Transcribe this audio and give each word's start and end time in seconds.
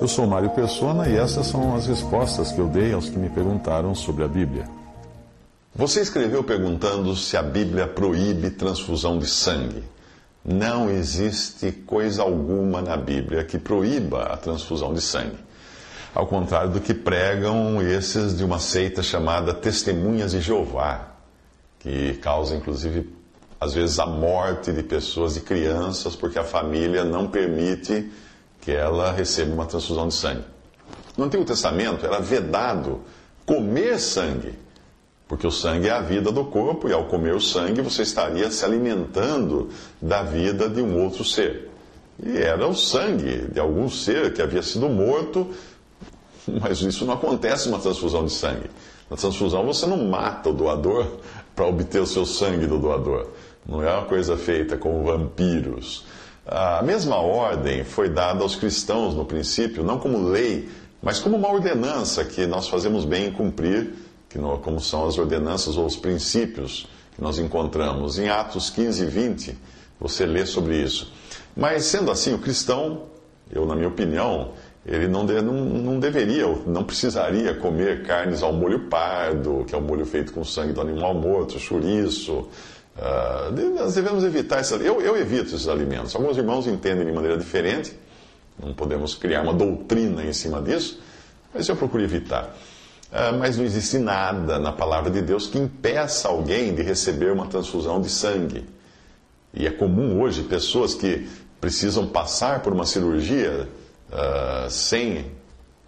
Eu 0.00 0.06
sou 0.06 0.28
Mário 0.28 0.50
Persona 0.50 1.08
e 1.08 1.16
essas 1.16 1.48
são 1.48 1.74
as 1.74 1.88
respostas 1.88 2.52
que 2.52 2.60
eu 2.60 2.68
dei 2.68 2.92
aos 2.92 3.08
que 3.08 3.18
me 3.18 3.28
perguntaram 3.28 3.96
sobre 3.96 4.22
a 4.22 4.28
Bíblia. 4.28 4.64
Você 5.74 6.00
escreveu 6.00 6.44
perguntando 6.44 7.16
se 7.16 7.36
a 7.36 7.42
Bíblia 7.42 7.88
proíbe 7.88 8.50
transfusão 8.50 9.18
de 9.18 9.26
sangue. 9.26 9.82
Não 10.44 10.88
existe 10.88 11.72
coisa 11.72 12.22
alguma 12.22 12.80
na 12.80 12.96
Bíblia 12.96 13.42
que 13.42 13.58
proíba 13.58 14.22
a 14.22 14.36
transfusão 14.36 14.94
de 14.94 15.00
sangue. 15.00 15.36
Ao 16.14 16.28
contrário 16.28 16.70
do 16.70 16.80
que 16.80 16.94
pregam 16.94 17.82
esses 17.82 18.36
de 18.36 18.44
uma 18.44 18.60
seita 18.60 19.02
chamada 19.02 19.52
Testemunhas 19.52 20.30
de 20.30 20.40
Jeová, 20.40 21.08
que 21.80 22.14
causa 22.22 22.54
inclusive 22.54 23.12
às 23.60 23.74
vezes 23.74 23.98
a 23.98 24.06
morte 24.06 24.72
de 24.72 24.84
pessoas 24.84 25.36
e 25.36 25.40
crianças 25.40 26.14
porque 26.14 26.38
a 26.38 26.44
família 26.44 27.02
não 27.04 27.26
permite 27.26 28.08
que 28.60 28.72
ela 28.72 29.12
receba 29.12 29.52
uma 29.52 29.66
transfusão 29.66 30.08
de 30.08 30.14
sangue. 30.14 30.44
No 31.16 31.24
Antigo 31.24 31.44
Testamento 31.44 32.04
era 32.04 32.20
vedado 32.20 33.00
comer 33.44 33.98
sangue 33.98 34.54
porque 35.28 35.46
o 35.46 35.50
sangue 35.50 35.88
é 35.88 35.92
a 35.92 36.00
vida 36.00 36.32
do 36.32 36.46
corpo 36.46 36.88
e 36.88 36.92
ao 36.92 37.04
comer 37.04 37.34
o 37.34 37.40
sangue 37.40 37.82
você 37.82 38.00
estaria 38.00 38.50
se 38.50 38.64
alimentando 38.64 39.68
da 40.00 40.22
vida 40.22 40.70
de 40.70 40.80
um 40.80 41.04
outro 41.04 41.22
ser. 41.22 41.70
E 42.20 42.38
era 42.38 42.66
o 42.66 42.74
sangue 42.74 43.46
de 43.52 43.60
algum 43.60 43.90
ser 43.90 44.32
que 44.32 44.40
havia 44.40 44.62
sido 44.62 44.88
morto, 44.88 45.48
mas 46.60 46.80
isso 46.80 47.04
não 47.04 47.12
acontece 47.12 47.68
numa 47.68 47.78
transfusão 47.78 48.24
de 48.24 48.32
sangue. 48.32 48.70
Na 49.10 49.18
transfusão 49.18 49.66
você 49.66 49.84
não 49.84 49.98
mata 49.98 50.48
o 50.48 50.54
doador 50.54 51.06
para 51.54 51.66
obter 51.66 52.00
o 52.00 52.06
seu 52.06 52.24
sangue 52.24 52.66
do 52.66 52.78
doador. 52.78 53.28
Não 53.66 53.82
é 53.82 53.92
uma 53.92 54.06
coisa 54.06 54.34
feita 54.34 54.78
com 54.78 55.04
vampiros. 55.04 56.06
A 56.48 56.82
mesma 56.82 57.16
ordem 57.16 57.84
foi 57.84 58.08
dada 58.08 58.42
aos 58.42 58.56
cristãos 58.56 59.14
no 59.14 59.24
princípio, 59.24 59.84
não 59.84 59.98
como 59.98 60.28
lei, 60.28 60.68
mas 61.02 61.18
como 61.18 61.36
uma 61.36 61.48
ordenança 61.48 62.24
que 62.24 62.46
nós 62.46 62.68
fazemos 62.68 63.04
bem 63.04 63.26
em 63.26 63.32
cumprir 63.32 63.92
que 64.28 64.38
não, 64.38 64.58
como 64.58 64.80
são 64.80 65.06
as 65.06 65.18
ordenanças 65.18 65.76
ou 65.76 65.86
os 65.86 65.96
princípios 65.96 66.86
que 67.14 67.22
nós 67.22 67.38
encontramos. 67.38 68.18
Em 68.18 68.28
Atos 68.28 68.70
15 68.70 69.04
e 69.04 69.06
20, 69.06 69.58
você 69.98 70.26
lê 70.26 70.44
sobre 70.44 70.82
isso. 70.82 71.12
Mas 71.56 71.86
sendo 71.86 72.10
assim, 72.10 72.34
o 72.34 72.38
cristão, 72.38 73.06
eu 73.50 73.64
na 73.66 73.74
minha 73.74 73.88
opinião, 73.88 74.52
ele 74.86 75.08
não, 75.08 75.24
de, 75.26 75.40
não, 75.40 75.54
não 75.54 75.98
deveria, 75.98 76.46
não 76.66 76.84
precisaria 76.84 77.54
comer 77.54 78.04
carnes 78.04 78.42
ao 78.42 78.52
molho 78.52 78.88
pardo, 78.88 79.64
que 79.66 79.74
é 79.74 79.78
o 79.78 79.82
molho 79.82 80.06
feito 80.06 80.32
com 80.32 80.44
sangue 80.44 80.72
do 80.72 80.80
animal 80.80 81.14
morto, 81.14 81.58
chouriço. 81.58 82.48
Uh, 82.98 83.74
nós 83.76 83.94
devemos 83.94 84.24
evitar 84.24 84.60
esses 84.60 84.72
eu, 84.80 85.00
eu 85.00 85.16
evito 85.16 85.54
esses 85.54 85.68
alimentos. 85.68 86.14
Alguns 86.14 86.36
irmãos 86.36 86.66
entendem 86.66 87.06
de 87.06 87.12
maneira 87.12 87.36
diferente, 87.36 87.96
não 88.60 88.74
podemos 88.74 89.14
criar 89.14 89.42
uma 89.42 89.54
doutrina 89.54 90.24
em 90.24 90.32
cima 90.32 90.60
disso, 90.60 91.00
mas 91.54 91.68
eu 91.68 91.76
procuro 91.76 92.02
evitar. 92.02 92.54
Ah, 93.10 93.32
mas 93.32 93.56
não 93.56 93.64
existe 93.64 93.98
nada 93.98 94.58
na 94.58 94.70
palavra 94.70 95.10
de 95.10 95.22
Deus 95.22 95.46
que 95.46 95.58
impeça 95.58 96.28
alguém 96.28 96.74
de 96.74 96.82
receber 96.82 97.32
uma 97.32 97.46
transfusão 97.46 98.00
de 98.00 98.10
sangue. 98.10 98.66
E 99.54 99.66
é 99.66 99.70
comum 99.70 100.20
hoje 100.20 100.42
pessoas 100.42 100.94
que 100.94 101.26
precisam 101.60 102.06
passar 102.06 102.60
por 102.60 102.72
uma 102.72 102.84
cirurgia 102.84 103.66
uh, 104.10 104.70
sem 104.70 105.32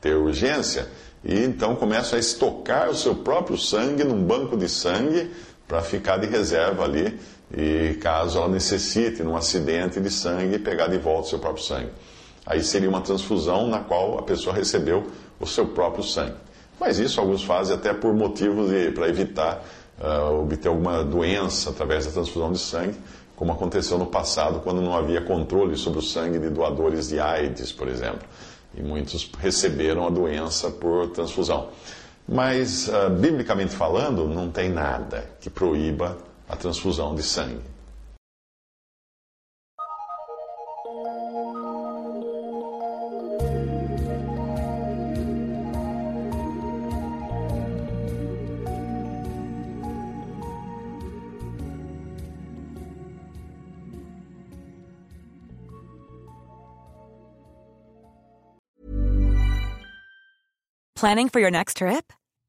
ter 0.00 0.16
urgência 0.16 0.88
e 1.22 1.44
então 1.44 1.76
começam 1.76 2.16
a 2.16 2.20
estocar 2.20 2.88
o 2.88 2.94
seu 2.94 3.14
próprio 3.14 3.58
sangue 3.58 4.02
num 4.02 4.24
banco 4.24 4.56
de 4.56 4.68
sangue 4.68 5.30
para 5.70 5.82
ficar 5.82 6.16
de 6.16 6.26
reserva 6.26 6.82
ali 6.82 7.16
e 7.56 7.94
caso 8.02 8.38
ela 8.38 8.48
necessite, 8.48 9.22
num 9.22 9.36
acidente 9.36 10.00
de 10.00 10.10
sangue, 10.10 10.58
pegar 10.58 10.88
de 10.88 10.98
volta 10.98 11.28
o 11.28 11.30
seu 11.30 11.38
próprio 11.38 11.62
sangue. 11.62 11.90
Aí 12.44 12.60
seria 12.60 12.88
uma 12.88 13.00
transfusão 13.00 13.68
na 13.68 13.78
qual 13.78 14.18
a 14.18 14.22
pessoa 14.22 14.52
recebeu 14.52 15.06
o 15.38 15.46
seu 15.46 15.68
próprio 15.68 16.02
sangue. 16.02 16.34
Mas 16.80 16.98
isso 16.98 17.20
alguns 17.20 17.44
fazem 17.44 17.76
até 17.76 17.94
por 17.94 18.12
motivos 18.12 18.68
para 18.92 19.08
evitar 19.08 19.64
uh, 20.00 20.42
obter 20.42 20.66
alguma 20.66 21.04
doença 21.04 21.70
através 21.70 22.04
da 22.04 22.10
transfusão 22.10 22.50
de 22.50 22.58
sangue, 22.58 22.96
como 23.36 23.52
aconteceu 23.52 23.96
no 23.96 24.06
passado, 24.06 24.58
quando 24.64 24.82
não 24.82 24.96
havia 24.96 25.20
controle 25.20 25.76
sobre 25.76 26.00
o 26.00 26.02
sangue 26.02 26.40
de 26.40 26.50
doadores 26.50 27.10
de 27.10 27.20
AIDS, 27.20 27.70
por 27.70 27.86
exemplo. 27.86 28.26
E 28.74 28.82
muitos 28.82 29.30
receberam 29.38 30.04
a 30.04 30.10
doença 30.10 30.68
por 30.68 31.10
transfusão. 31.10 31.68
Mas, 32.32 32.86
uh, 32.86 33.10
biblicamente 33.10 33.74
falando, 33.74 34.28
não 34.28 34.48
tem 34.52 34.68
nada 34.68 35.28
que 35.40 35.50
proíba 35.50 36.16
a 36.48 36.54
transfusão 36.54 37.12
de 37.12 37.24
sangue. 37.24 37.60
Planning 60.94 61.28
for 61.28 61.40
your 61.40 61.50
next 61.50 61.78
trip? 61.78 62.12